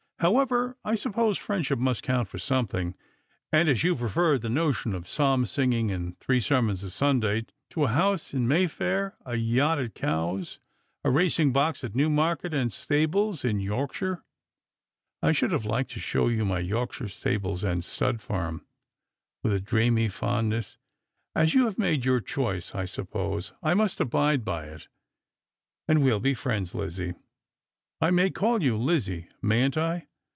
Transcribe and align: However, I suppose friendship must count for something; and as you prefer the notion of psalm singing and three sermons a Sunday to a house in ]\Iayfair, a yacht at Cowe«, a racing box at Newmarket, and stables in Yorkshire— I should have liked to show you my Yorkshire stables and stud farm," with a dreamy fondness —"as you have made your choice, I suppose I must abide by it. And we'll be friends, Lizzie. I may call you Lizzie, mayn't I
However, 0.29 0.77
I 0.85 0.93
suppose 0.93 1.39
friendship 1.39 1.79
must 1.79 2.03
count 2.03 2.27
for 2.27 2.37
something; 2.37 2.93
and 3.51 3.67
as 3.67 3.83
you 3.83 3.95
prefer 3.95 4.37
the 4.37 4.49
notion 4.51 4.93
of 4.93 5.09
psalm 5.09 5.47
singing 5.47 5.89
and 5.89 6.15
three 6.19 6.39
sermons 6.39 6.83
a 6.83 6.91
Sunday 6.91 7.47
to 7.71 7.85
a 7.85 7.87
house 7.87 8.31
in 8.31 8.45
]\Iayfair, 8.47 9.13
a 9.25 9.35
yacht 9.35 9.79
at 9.79 9.95
Cowe«, 9.95 10.43
a 11.03 11.09
racing 11.09 11.51
box 11.51 11.83
at 11.83 11.95
Newmarket, 11.95 12.53
and 12.53 12.71
stables 12.71 13.43
in 13.43 13.59
Yorkshire— 13.61 14.23
I 15.23 15.31
should 15.31 15.51
have 15.51 15.65
liked 15.65 15.89
to 15.93 15.99
show 15.99 16.27
you 16.27 16.45
my 16.45 16.59
Yorkshire 16.59 17.09
stables 17.09 17.63
and 17.63 17.83
stud 17.83 18.21
farm," 18.21 18.63
with 19.41 19.53
a 19.53 19.59
dreamy 19.59 20.07
fondness 20.07 20.77
—"as 21.35 21.55
you 21.55 21.65
have 21.65 21.79
made 21.79 22.05
your 22.05 22.21
choice, 22.21 22.75
I 22.75 22.85
suppose 22.85 23.53
I 23.63 23.73
must 23.73 23.99
abide 23.99 24.45
by 24.45 24.65
it. 24.67 24.87
And 25.87 26.03
we'll 26.03 26.19
be 26.19 26.35
friends, 26.35 26.75
Lizzie. 26.75 27.15
I 27.99 28.11
may 28.11 28.29
call 28.29 28.61
you 28.61 28.77
Lizzie, 28.77 29.27
mayn't 29.41 29.77
I 29.77 30.05